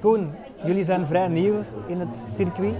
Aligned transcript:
Koen, 0.00 0.34
jullie 0.64 0.84
zijn 0.84 1.06
vrij 1.06 1.28
nieuw 1.28 1.54
in 1.86 2.00
het 2.00 2.16
circuit. 2.34 2.74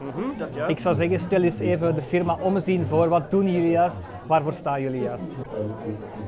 Mhm, 0.00 0.36
dat 0.36 0.48
is 0.48 0.54
juist. 0.54 0.70
Ik 0.70 0.80
zou 0.80 0.94
zeggen, 0.94 1.20
stel 1.20 1.42
eens 1.42 1.58
even 1.58 1.94
de 1.94 2.02
firma 2.02 2.36
omzien 2.42 2.86
voor. 2.86 3.08
Wat 3.08 3.30
doen 3.30 3.52
jullie 3.52 3.70
juist? 3.70 4.08
Waarvoor 4.26 4.52
staan 4.52 4.80
jullie 4.82 5.02
juist? 5.02 5.22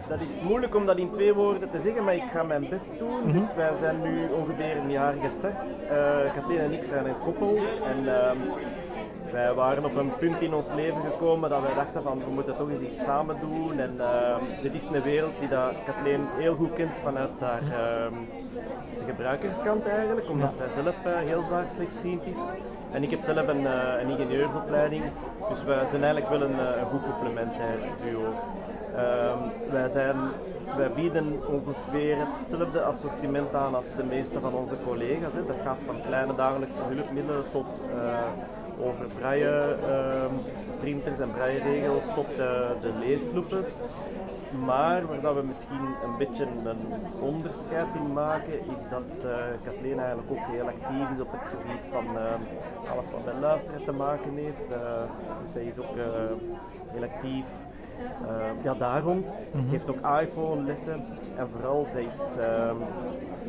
Dat 0.09 0.21
is 0.21 0.41
moeilijk 0.43 0.75
om 0.75 0.87
dat 0.87 0.99
in 0.99 1.11
twee 1.11 1.35
woorden 1.35 1.71
te 1.71 1.81
zeggen, 1.81 2.05
maar 2.05 2.15
ik 2.15 2.31
ga 2.33 2.43
mijn 2.43 2.67
best 2.69 2.99
doen. 2.99 3.33
Dus 3.33 3.55
wij 3.55 3.75
zijn 3.75 4.03
nu 4.03 4.29
ongeveer 4.41 4.77
een 4.77 4.91
jaar 4.91 5.15
gestart. 5.23 5.69
Uh, 5.91 6.35
Kathleen 6.35 6.59
en 6.59 6.73
ik 6.73 6.85
zijn 6.85 7.07
een 7.07 7.19
koppel. 7.25 7.57
En 7.85 8.23
ehm, 8.23 8.37
wij 9.33 9.55
waren 9.55 9.85
op 9.85 9.97
een 9.97 10.17
punt 10.19 10.41
in 10.41 10.55
ons 10.55 10.73
leven 10.75 11.01
gekomen 11.01 11.51
dat 11.51 11.63
wij 11.63 11.75
dachten 11.75 12.03
van 12.03 12.19
we 12.19 12.31
moeten 12.31 12.57
toch 12.57 12.71
eens 12.71 12.81
iets 12.81 13.05
samen 13.05 13.37
doen. 13.41 13.79
En 13.79 14.01
ehm, 14.01 14.41
dit 14.63 14.75
is 14.75 14.85
een 14.85 15.03
wereld 15.03 15.39
die 15.39 15.49
dat 15.49 15.73
Kathleen 15.87 16.27
heel 16.37 16.55
goed 16.55 16.73
kent 16.73 16.99
vanuit 16.99 17.41
haar 17.41 17.63
ehm, 17.63 18.15
de 18.99 19.05
gebruikerskant 19.07 19.87
eigenlijk, 19.87 20.29
omdat 20.29 20.53
zij 20.53 20.71
zelf 20.71 20.95
uh, 21.07 21.13
heel 21.17 21.43
zwaar 21.43 21.71
slechtziend 21.71 22.27
is. 22.27 22.39
En 22.93 23.03
ik 23.03 23.11
heb 23.11 23.23
zelf 23.23 23.49
een, 23.49 23.61
uh, 23.61 24.01
een 24.01 24.09
ingenieursopleiding, 24.09 25.03
dus 25.49 25.65
wij 25.65 25.87
zijn 25.87 26.03
eigenlijk 26.05 26.29
wel 26.29 26.43
een, 26.43 26.57
uh, 26.57 26.81
een 26.81 26.87
goed 26.87 27.03
complementair 27.03 27.79
duo. 28.05 28.35
Um, 28.97 29.71
wij, 29.71 29.89
zijn, 29.89 30.17
wij 30.77 30.91
bieden 30.93 31.41
ongeveer 31.49 32.17
hetzelfde 32.19 32.83
assortiment 32.83 33.55
aan 33.55 33.75
als 33.75 33.95
de 33.97 34.05
meeste 34.05 34.41
van 34.41 34.55
onze 34.55 34.75
collega's. 34.85 35.33
Hè. 35.33 35.47
Dat 35.47 35.57
gaat 35.65 35.79
van 35.87 35.97
kleine 36.07 36.35
dagelijkse 36.35 36.83
hulpmiddelen 36.89 37.45
tot 37.53 37.81
over 38.83 39.07
braille 39.19 39.77
uh, 39.89 40.25
printers 40.81 41.19
en 41.19 41.31
brailleregels 41.31 42.05
tot 42.15 42.27
de, 42.37 42.77
de 42.81 42.93
leesloepes. 42.99 43.81
Maar 44.65 45.07
waar 45.07 45.21
dat 45.21 45.35
we 45.35 45.43
misschien 45.43 45.87
een 46.05 46.17
beetje 46.19 46.47
een 46.65 46.79
onderscheid 47.21 47.87
in 47.95 48.13
maken, 48.13 48.53
is 48.53 48.81
dat 48.91 49.25
uh, 49.25 49.35
Kathleen 49.65 49.99
eigenlijk 49.99 50.31
ook 50.31 50.47
heel 50.51 50.67
actief 50.67 51.11
is 51.15 51.21
op 51.21 51.33
het 51.33 51.47
gebied 51.47 51.87
van 51.91 52.05
uh, 52.05 52.91
alles 52.93 53.11
wat 53.11 53.25
met 53.25 53.35
luisteren 53.41 53.85
te 53.85 53.93
maken 53.93 54.35
heeft. 54.35 54.71
Uh, 54.71 54.77
dus 55.43 55.53
zij 55.53 55.65
is 55.65 55.79
ook 55.79 55.97
heel 56.93 57.03
actief 57.03 57.45
ja, 58.63 58.75
daar 58.75 59.03
rond. 59.03 59.33
Mm 59.53 59.69
Geeft 59.71 59.91
ook 59.91 60.21
iPhone 60.21 60.63
lessen. 60.63 61.05
En 61.37 61.49
vooral, 61.49 61.87
zij, 61.91 62.03
is, 62.03 62.37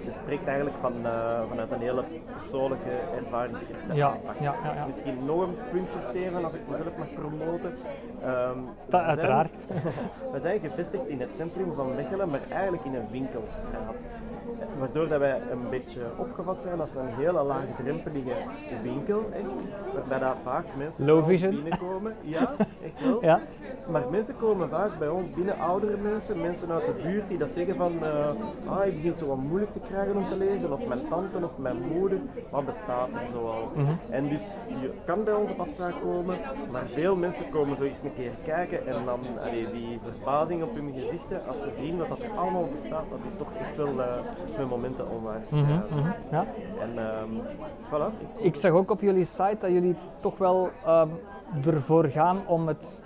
zij 0.03 0.13
spreekt 0.13 0.47
eigenlijk 0.47 0.77
van, 0.81 0.93
uh, 1.03 1.41
vanuit 1.49 1.71
een 1.71 1.79
hele 1.79 2.03
persoonlijke 2.37 2.89
ervaringsschrift. 3.17 3.79
Ja, 3.87 3.93
ja, 3.95 4.15
ja, 4.39 4.55
ja, 4.75 4.85
Misschien 4.85 5.25
nog 5.25 5.41
een 5.41 5.55
puntje, 5.71 5.99
Steven, 5.99 6.43
als 6.43 6.53
ik 6.53 6.61
mezelf 6.69 6.97
mag 6.97 7.13
promoten. 7.13 7.73
Um, 8.25 8.65
dat, 8.89 9.01
uiteraard. 9.01 9.57
we 10.33 10.39
zijn 10.39 10.59
gevestigd 10.59 11.07
in 11.07 11.21
het 11.21 11.29
centrum 11.35 11.73
van 11.73 11.95
Mechelen, 11.95 12.29
maar 12.29 12.41
eigenlijk 12.49 12.85
in 12.85 12.95
een 12.95 13.07
winkelstraat. 13.11 13.95
Waardoor 14.79 15.07
dat 15.07 15.19
wij 15.19 15.41
een 15.51 15.69
beetje 15.69 16.01
opgevat 16.17 16.61
zijn 16.61 16.79
als 16.79 16.91
een 16.91 17.07
hele 17.07 17.43
laagdrempelige 17.43 18.33
winkel, 18.81 19.29
echt. 19.33 19.93
Waarbij 19.93 20.19
daar 20.19 20.35
vaak 20.43 20.65
mensen 20.77 21.05
Low 21.05 21.25
vision. 21.25 21.51
binnenkomen. 21.51 22.15
Ja, 22.21 22.55
echt 22.83 23.03
wel. 23.03 23.23
Ja. 23.25 23.39
Maar 23.87 24.01
mensen 24.09 24.35
komen 24.35 24.69
vaak 24.69 24.99
bij 24.99 25.07
ons 25.09 25.31
binnen, 25.31 25.59
oudere 25.59 25.97
mensen, 25.97 26.41
mensen 26.41 26.71
uit 26.71 26.85
de 26.85 27.01
buurt 27.03 27.27
die 27.29 27.37
dat 27.37 27.49
zeggen 27.49 27.75
van 27.75 27.93
uh, 28.03 28.29
ah, 28.65 28.85
ik 28.85 28.95
begint 28.95 29.19
zo 29.19 29.27
wat 29.27 29.37
moeilijk 29.37 29.71
te 29.71 29.79
krijgen 29.79 29.92
om 30.15 30.27
te 30.27 30.37
lezen, 30.37 30.73
of 30.73 30.87
mijn 30.87 31.07
tante 31.09 31.37
of 31.43 31.57
mijn 31.57 31.81
moeder, 31.93 32.19
wat 32.49 32.65
bestaat 32.65 33.09
er 33.09 33.27
zoal. 33.31 33.71
Mm 33.75 33.85
-hmm. 33.85 33.97
En 34.09 34.29
dus 34.29 34.41
je 34.67 34.91
kan 35.05 35.23
bij 35.23 35.33
ons 35.33 35.51
op 35.51 35.59
afspraak 35.59 36.01
komen, 36.01 36.37
maar 36.71 36.85
veel 36.85 37.15
mensen 37.15 37.49
komen 37.49 37.77
zo 37.77 37.83
eens 37.83 38.01
een 38.03 38.13
keer 38.13 38.31
kijken 38.43 38.87
en 38.87 39.05
dan 39.05 39.19
allee, 39.39 39.71
die 39.71 39.99
verbazing 40.03 40.63
op 40.63 40.75
hun 40.75 40.93
gezichten 40.93 41.47
als 41.47 41.61
ze 41.61 41.71
zien 41.71 41.97
wat 41.97 42.09
dat 42.09 42.19
er 42.19 42.31
allemaal 42.37 42.67
bestaat, 42.71 43.09
dat 43.09 43.19
is 43.27 43.33
toch 43.37 43.53
echt 43.59 43.77
wel 43.77 43.93
uh, 43.93 44.15
met 44.57 44.69
momenten 44.69 45.09
onwaars. 45.09 45.49
Mm 45.49 45.63
-hmm, 45.63 45.83
mm 45.91 46.03
-hmm, 46.03 46.13
ja. 46.31 46.45
En 46.79 46.97
um, 46.97 47.41
voilà. 47.89 48.21
Ik, 48.37 48.43
ik 48.43 48.55
zag 48.55 48.71
ook 48.71 48.91
op 48.91 49.01
jullie 49.01 49.25
site 49.25 49.57
dat 49.59 49.71
jullie 49.71 49.95
toch 50.19 50.37
wel 50.37 50.69
um, 50.87 51.09
ervoor 51.65 52.05
gaan 52.05 52.47
om 52.47 52.67
het 52.67 53.01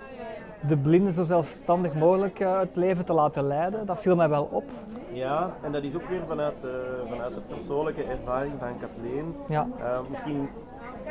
de 0.60 0.76
blinden 0.76 1.12
zo 1.12 1.24
zelfstandig 1.24 1.94
mogelijk 1.94 2.40
uh, 2.40 2.58
het 2.58 2.76
leven 2.76 3.04
te 3.04 3.12
laten 3.12 3.46
leiden. 3.46 3.86
Dat 3.86 4.00
viel 4.00 4.16
mij 4.16 4.28
wel 4.28 4.48
op. 4.50 4.64
Ja, 5.12 5.50
en 5.62 5.72
dat 5.72 5.82
is 5.82 5.94
ook 5.94 6.08
weer 6.08 6.26
vanuit, 6.26 6.64
uh, 6.64 6.70
vanuit 7.10 7.34
de 7.34 7.40
persoonlijke 7.40 8.02
ervaring 8.02 8.52
van 8.58 8.78
Kathleen. 8.80 9.36
Ja. 9.48 9.66
Uh, 9.80 9.98
misschien 10.10 10.48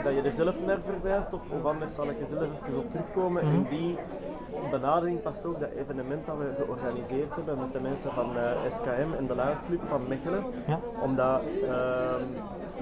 dat 0.03 0.13
je 0.13 0.21
er 0.21 0.33
zelf 0.33 0.65
naar 0.65 0.81
verwijst, 0.81 1.33
of, 1.33 1.51
of 1.51 1.65
anders 1.65 1.95
zal 1.95 2.09
ik 2.09 2.19
er 2.19 2.27
zelf 2.27 2.41
even 2.41 2.77
op 2.77 2.91
terugkomen. 2.91 3.45
Mm 3.45 3.51
-hmm. 3.51 3.65
In 3.65 3.77
die 3.77 3.97
benadering 4.71 5.21
past 5.21 5.45
ook 5.45 5.59
dat 5.59 5.69
evenement 5.69 6.25
dat 6.25 6.37
we 6.37 6.53
georganiseerd 6.57 7.35
hebben 7.35 7.57
met 7.57 7.73
de 7.73 7.79
mensen 7.79 8.11
van 8.11 8.29
SKM 8.69 9.13
en 9.17 9.27
de 9.27 9.35
Luidsclub 9.35 9.81
van 9.87 10.07
Mechelen. 10.07 10.43
Ja. 10.67 10.79
Omdat 11.01 11.41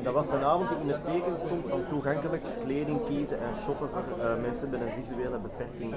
dat 0.03 0.14
was 0.14 0.28
de 0.28 0.46
avond 0.46 0.69
die 0.69 0.78
in 0.78 0.90
het 0.90 1.06
teken 1.06 1.38
stond 1.38 1.68
van 1.69 1.88
toegankelijk 1.90 2.44
kleding 2.64 3.06
kiezen 3.06 3.38
en 3.38 3.53
shoppen 3.64 3.90
voor 3.90 4.25
uh, 4.25 4.41
mensen 4.41 4.69
met 4.69 4.81
een 4.81 5.03
visuele 5.03 5.38
beperking. 5.38 5.96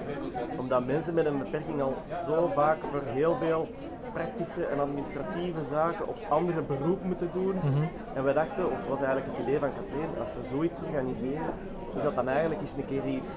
Omdat 0.59 0.87
mensen 0.87 1.15
met 1.15 1.27
een 1.27 1.39
beperking 1.39 1.83
al 1.83 1.95
zo 2.27 2.51
vaak 2.55 2.77
voor 2.77 3.03
heel 3.05 3.37
veel 3.41 3.69
praktische 4.13 4.65
en 4.65 4.81
administratieve 4.81 5.65
zaken 5.71 6.09
op 6.09 6.17
andere 6.29 6.61
beroep 6.61 7.05
moeten 7.05 7.31
doen. 7.33 7.55
Mhm. 7.55 7.67
Mm 7.67 7.75
-hmm. 7.75 7.89
En 8.15 8.25
we 8.25 8.33
dachten, 8.33 8.71
of 8.71 8.77
het 8.77 8.89
was 8.89 9.03
eigenlijk 9.03 9.37
het 9.37 9.47
idee 9.47 9.59
van 9.59 9.71
Kathleen, 9.75 10.11
als 10.21 10.35
we 10.35 10.49
zoiets 10.49 10.83
organiseren, 10.83 11.53
is 11.97 12.03
dat 12.03 12.15
dan 12.15 12.29
eigenlijk 12.29 12.61
eens 12.61 12.73
een 12.77 12.87
keer 12.87 13.07
iets, 13.07 13.31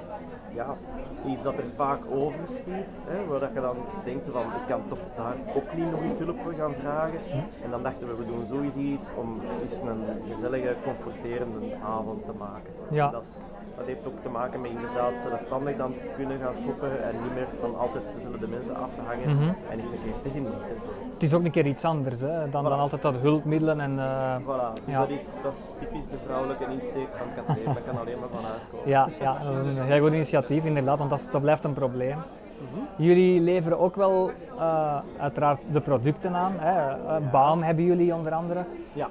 ja, 0.53 0.75
iets 1.25 1.43
dat 1.43 1.53
er 1.53 1.63
vaak 1.75 1.99
overschiet. 2.09 2.91
Hè, 3.05 3.25
waar 3.25 3.39
dat 3.39 3.53
je 3.53 3.61
dan 3.61 3.77
denkt 4.03 4.29
van, 4.29 4.41
ik 4.41 4.67
kan 4.67 4.81
toch 4.87 4.99
daar 5.15 5.35
ook 5.55 5.73
niet 5.75 5.91
nog 5.91 6.01
eens 6.01 6.17
hulp 6.17 6.39
voor 6.39 6.53
gaan 6.53 6.73
vragen. 6.73 7.19
En 7.63 7.69
dan 7.69 7.83
dachten 7.83 8.07
we, 8.07 8.15
we 8.15 8.25
doen 8.25 8.45
sowieso 8.45 8.79
iets 8.79 9.09
om 9.15 9.41
eens 9.61 9.77
een 9.77 10.03
gezellige, 10.33 10.75
comforterende 10.83 11.75
avond 11.83 12.25
te 12.25 12.33
maken. 12.37 12.73
Zo. 12.77 12.95
Ja. 12.95 13.09
Dat, 13.09 13.23
is, 13.23 13.37
dat 13.77 13.85
heeft 13.85 14.07
ook 14.07 14.21
te 14.21 14.29
maken 14.29 14.61
met 14.61 14.71
inderdaad 14.71 15.13
zelfstandig 15.27 15.75
dan 15.77 15.93
kunnen 16.15 16.39
gaan 16.39 16.53
shoppen 16.63 17.03
en 17.03 17.13
niet 17.23 17.33
meer 17.33 17.47
van 17.59 17.77
altijd 17.77 18.03
dezelfde 18.15 18.47
mensen 18.47 18.75
af 18.75 18.89
te 18.95 19.01
hangen 19.07 19.35
Mhm. 19.35 19.49
en 19.69 19.77
eens 19.77 19.85
een 19.85 20.01
keer 20.03 20.13
te 20.23 20.29
genieten. 20.29 20.59
Zo. 20.81 20.89
Het 21.13 21.23
is 21.23 21.33
ook 21.33 21.43
een 21.43 21.51
keer 21.51 21.65
iets 21.65 21.83
anders 21.85 22.19
hè, 22.21 22.49
dan, 22.49 22.63
dan 22.63 22.79
altijd 22.79 23.01
dat 23.01 23.15
hulpmiddelen 23.21 23.79
en... 23.79 23.91
uh, 23.95 24.35
Voilà, 24.41 24.73
dus 24.85 24.93
ja. 24.93 24.99
dat, 24.99 25.09
is, 25.09 25.37
dat 25.43 25.53
is 25.53 25.63
typisch 25.79 26.07
de 26.11 26.17
vrouwelijke 26.25 26.65
insteek 26.71 27.07
van 27.11 27.27
Kathleen, 27.35 27.65
dat 27.77 27.83
kan 27.85 27.99
alleen 27.99 28.19
maar 28.19 28.29
van 28.29 28.45
uitkomen. 28.51 28.89
Ja, 28.89 29.09
ja, 29.19 29.33
dat 29.33 29.41
is 29.65 29.77
een 29.77 29.81
heel 29.81 30.01
goed 30.03 30.13
initiatief 30.13 30.65
inderdaad, 30.65 30.97
want 30.97 31.09
dat, 31.09 31.19
is, 31.19 31.25
dat 31.31 31.41
blijft 31.41 31.63
een 31.63 31.73
probleem. 31.73 32.17
Jullie 32.95 33.39
leveren 33.41 33.79
ook 33.79 33.95
wel 33.95 34.31
uh, 34.55 34.99
uiteraard 35.19 35.61
de 35.71 35.79
producten 35.81 36.35
aan. 36.35 36.51
Hè. 36.55 36.89
Uh, 36.89 37.31
Baum 37.31 37.61
hebben 37.61 37.83
jullie 37.85 38.13
onder 38.15 38.31
andere. 38.33 38.63
Ja. 38.93 39.07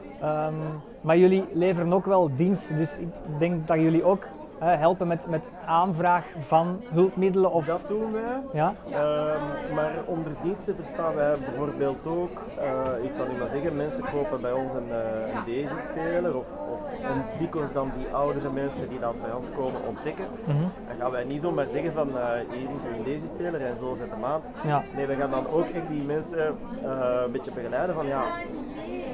Um, 0.47 0.55
maar 1.01 1.17
jullie 1.19 1.45
leveren 1.53 1.93
ook 1.93 2.07
wel 2.07 2.31
diensten, 2.37 2.77
dus 2.77 2.91
ik 2.99 3.09
denk 3.39 3.67
dat 3.67 3.81
jullie 3.81 4.05
ook 4.05 4.25
helpen 4.67 5.07
met, 5.07 5.27
met 5.29 5.49
aanvraag 5.67 6.25
van 6.39 6.83
hulpmiddelen. 6.93 7.53
Of... 7.53 7.67
Dat 7.67 7.89
doen 7.89 8.13
wij. 8.13 8.41
Ja? 8.53 8.75
Um, 8.87 9.75
maar 9.75 9.93
onder 10.07 10.33
diensten 10.43 10.77
verstaan 10.77 11.15
wij 11.15 11.37
bijvoorbeeld 11.39 12.07
ook, 12.07 12.41
uh, 12.59 13.05
ik 13.05 13.13
zal 13.13 13.27
niet 13.27 13.39
maar 13.39 13.49
zeggen, 13.49 13.77
mensen 13.77 14.05
kopen 14.13 14.41
bij 14.41 14.53
ons 14.53 14.73
een, 14.73 14.89
uh, 14.89 15.35
een 15.35 15.45
Daisy-speler 15.47 16.37
of, 16.37 16.47
of 16.73 16.81
een 17.11 17.23
dikwijls 17.39 17.73
dan 17.73 17.91
die 17.97 18.15
oudere 18.15 18.51
mensen 18.51 18.89
die 18.89 18.99
dan 18.99 19.15
bij 19.23 19.33
ons 19.33 19.47
komen 19.57 19.81
ontdekken. 19.87 20.27
Mm 20.45 20.55
-hmm. 20.57 20.71
Dan 20.89 20.97
gaan 20.99 21.11
wij 21.11 21.25
niet 21.25 21.41
zomaar 21.41 21.69
zeggen 21.69 21.93
van 21.93 22.09
hier 22.51 22.69
is 22.77 22.97
een 22.99 23.05
Daisy-speler 23.05 23.61
en 23.67 23.77
zo 23.77 23.95
zet 23.95 24.11
hem 24.11 24.25
aan. 24.25 24.41
Ja. 24.65 24.83
Nee, 24.97 25.07
we 25.07 25.15
gaan 25.17 25.31
dan 25.31 25.49
ook 25.49 25.67
echt 25.67 25.89
die 25.89 26.03
mensen 26.03 26.57
een 27.25 27.33
beetje 27.33 27.53
begeleiden 27.53 27.95
van 27.95 28.07
ja, 28.07 28.23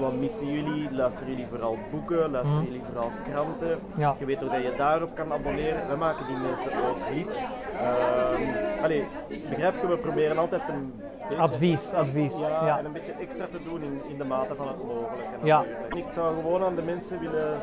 wat 0.00 0.14
missen 0.14 0.46
jullie? 0.52 0.92
Luisteren 0.92 1.30
jullie 1.30 1.46
vooral 1.46 1.78
boeken? 1.90 2.30
Luisteren 2.30 2.62
Mhm. 2.62 2.64
jullie 2.72 2.82
vooral 2.92 3.10
kranten? 3.24 3.78
Ja. 3.96 4.14
Je 4.18 4.24
weet 4.24 4.44
ook 4.44 4.50
dat 4.52 4.62
je 4.62 4.74
daarop 4.76 5.14
kan 5.14 5.32
abonneren. 5.36 5.88
We 5.88 5.97
maken 5.97 6.26
die 6.26 6.36
mensen 6.36 6.70
ook 6.88 6.97
niet. 7.14 7.38
Uh, 7.74 8.82
allee, 8.82 9.06
begrijp 9.48 9.80
je, 9.80 9.86
we 9.86 9.97
proberen 9.97 10.38
altijd 10.38 10.62
een 10.69 10.92
beetje 11.28 11.42
Advies, 11.42 11.92
advies, 11.92 12.32
Ja, 12.41 12.66
ja. 12.66 12.78
en 12.78 12.84
een 12.84 12.92
beetje 12.92 13.12
extra 13.12 13.46
te 13.50 13.62
doen 13.64 13.82
in, 13.82 14.00
in 14.08 14.19
de 14.19 14.25
mate 14.25 14.54
van 14.54 14.69
het 14.69 14.76
mogelijke. 14.76 15.36
Ja. 15.42 15.64
ik 15.96 16.04
zou 16.12 16.34
gewoon 16.34 16.62
aan 16.64 16.75
de 16.75 16.82
mensen 16.82 17.20
willen 17.20 17.60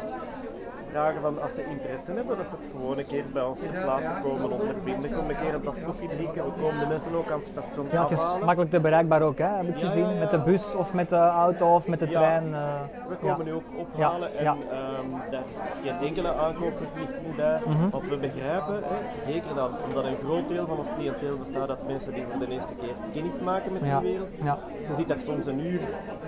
vragen 0.94 1.22
van 1.22 1.42
als 1.42 1.54
ze 1.54 1.64
interesse 1.66 2.12
hebben, 2.12 2.38
dat 2.38 2.48
ze 2.48 2.56
het 2.62 2.66
gewoon 2.72 2.98
een 2.98 3.06
keer 3.06 3.24
bij 3.34 3.44
ons 3.44 3.60
ter 3.60 3.82
plaatse 3.84 4.14
komen 4.24 4.52
ondervinden. 4.52 5.14
Kom 5.14 5.30
een 5.30 5.36
keer 5.44 5.54
een 5.54 5.62
tas 5.62 5.76
koffie 5.86 6.08
drinken. 6.10 6.44
We 6.46 6.52
komen 6.62 6.80
de 6.80 6.86
mensen 6.88 7.14
ook 7.16 7.30
aan 7.32 7.40
het 7.40 7.46
station 7.46 7.86
Ja, 7.92 8.02
het 8.02 8.12
is 8.12 8.18
afhalen. 8.20 8.46
makkelijk 8.46 8.72
te 8.72 8.80
bereikbaar 8.80 9.22
ook, 9.22 9.38
hè, 9.38 9.46
heb 9.48 9.68
ik 9.68 9.78
Ja, 9.78 9.86
gezien. 9.88 10.04
ja, 10.06 10.12
ja. 10.14 10.20
Met 10.20 10.32
de 10.32 10.40
bus 10.40 10.76
of 10.76 10.94
met 10.94 11.10
de 11.10 11.16
auto 11.16 11.76
of 11.76 11.88
met 11.88 12.00
de 12.00 12.10
Ja. 12.10 12.20
trein. 12.20 12.48
uh, 12.50 12.74
We 13.10 13.16
komen 13.16 13.38
ja. 13.38 13.44
nu 13.44 13.54
ook 13.54 13.64
ophalen 13.78 14.30
Ja, 14.40 14.52
en 14.52 14.58
um, 15.04 15.22
daar 15.32 15.44
is 15.50 15.80
geen 15.84 16.08
enkele 16.08 16.34
aankoopverplichting 16.34 17.36
bij. 17.36 17.60
Mhm. 17.66 17.90
Want 17.90 18.08
we 18.10 18.18
begrijpen, 18.18 18.76
hè, 18.84 19.20
zeker 19.22 19.56
dan, 19.56 19.72
omdat 19.88 20.04
een 20.06 20.18
groot 20.24 20.48
deel 20.48 20.66
van 20.68 20.78
ons 20.78 20.90
cliënteel 20.98 21.38
bestaat 21.38 21.70
uit 21.70 21.88
mensen 21.88 22.14
die 22.14 22.26
voor 22.30 22.40
de 22.48 22.54
eerste 22.54 22.74
keer 22.76 22.94
kennis 23.14 23.40
maken 23.40 23.74
met 23.74 23.82
Ja. 23.86 24.00
die 24.00 24.10
wereld. 24.12 24.30
Ja. 24.44 24.58
Je 24.90 24.96
zit 24.96 25.08
daar 25.08 25.20
soms 25.22 25.46
een 25.46 25.60
uur 25.66 25.82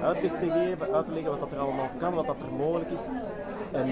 uitleg 0.04 0.32
te 0.32 0.52
geven, 0.52 0.94
uit 0.94 1.06
te 1.06 1.12
leggen 1.12 1.32
wat 1.32 1.40
dat 1.40 1.52
er 1.52 1.60
allemaal 1.60 1.90
kan, 1.98 2.14
wat 2.14 2.26
dat 2.28 2.36
er 2.48 2.56
mogelijk 2.66 2.90
is. 2.92 3.02
En 3.72 3.88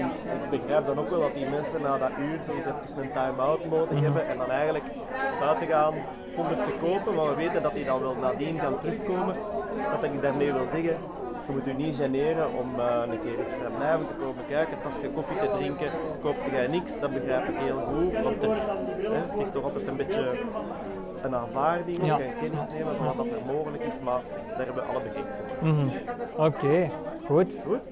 ik 0.50 0.60
begrijp 0.64 0.86
dan 0.86 0.98
ook 0.98 1.10
wel 1.10 1.20
dat 1.20 1.34
die 1.34 1.48
mensen 1.48 1.82
na 1.82 1.98
dat 1.98 2.10
uur 2.18 2.38
soms 2.46 2.66
even 2.66 3.02
een 3.02 3.12
time-out 3.12 3.64
nodig 3.70 3.90
Mhm. 3.90 4.02
hebben 4.02 4.26
en 4.26 4.38
dan 4.38 4.50
eigenlijk 4.50 4.84
buiten 5.40 5.66
gaan 5.66 5.94
zonder 6.34 6.56
te 6.56 6.72
kopen, 6.80 7.14
maar 7.14 7.28
we 7.28 7.34
weten 7.34 7.62
dat 7.62 7.74
die 7.74 7.84
dan 7.84 8.00
wel 8.00 8.16
nadien 8.20 8.58
gaan 8.58 8.78
terugkomen. 8.80 9.34
Wat 9.92 10.02
ik 10.02 10.22
daarmee 10.22 10.52
wil 10.52 10.68
zeggen, 10.68 10.96
je 11.46 11.52
moet 11.52 11.64
je 11.64 11.72
niet 11.72 11.96
generen 11.96 12.46
om 12.62 12.68
uh, 12.78 13.12
een 13.12 13.20
keer 13.20 13.38
eens 13.38 13.52
vrijblijvend 13.52 14.08
te 14.08 14.14
komen 14.14 14.44
kijken. 14.48 14.76
Als 14.84 14.94
je 15.02 15.08
koffie 15.08 15.38
te 15.38 15.48
drinken, 15.58 15.90
koopt 16.22 16.50
jij 16.50 16.66
niks, 16.66 17.00
dat 17.00 17.12
begrijp 17.12 17.48
ik 17.48 17.56
heel 17.56 17.80
goed. 17.88 18.22
Want 18.22 18.42
er, 18.42 18.48
hè, 19.12 19.20
het 19.30 19.40
is 19.46 19.50
toch 19.50 19.64
altijd 19.64 19.88
een 19.88 19.96
beetje 19.96 20.32
een 21.22 21.34
aanvaarding 21.34 22.06
ja. 22.06 22.18
en 22.18 22.32
kennis 22.40 22.64
nemen 22.72 22.96
van 22.96 23.16
wat 23.16 23.26
er 23.26 23.54
mogelijk 23.54 23.82
is, 23.82 23.98
maar 24.02 24.20
daar 24.56 24.66
hebben 24.66 24.84
we 24.84 24.90
alle 24.90 25.00
begrip 25.02 25.26
voor. 25.36 25.68
Mm 25.68 25.78
-hmm. 25.78 25.90
Oké, 26.36 26.64
okay. 26.64 26.90
goed. 27.26 27.60
Goed? 27.66 27.88